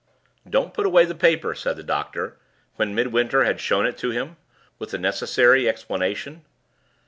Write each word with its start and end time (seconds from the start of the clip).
"Don't 0.49 0.73
put 0.73 0.87
away 0.87 1.05
the 1.05 1.13
paper," 1.13 1.53
said 1.53 1.77
the 1.77 1.83
doctor, 1.83 2.35
when 2.75 2.95
Midwinter 2.95 3.43
had 3.43 3.59
shown 3.61 3.85
it 3.85 3.99
to 3.99 4.09
him, 4.09 4.35
with 4.79 4.89
the 4.89 4.97
necessary 4.97 5.69
explanation. 5.69 6.43